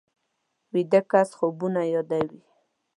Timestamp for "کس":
1.11-1.29